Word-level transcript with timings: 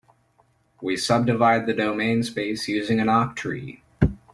We 0.81 0.97
subdivide 0.97 1.67
the 1.67 1.75
domain 1.75 2.23
space 2.23 2.67
using 2.67 2.99
an 2.99 3.05
octree. 3.05 3.81